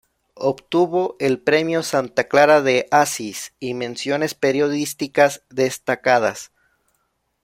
Obtuvo 0.47 1.15
el 1.19 1.37
premio 1.37 1.83
Santa 1.83 2.27
Clara 2.27 2.63
de 2.63 2.87
Asís 2.89 3.53
y 3.59 3.75
menciones 3.75 4.33
periodísticas 4.33 5.43
destacadas. 5.51 6.51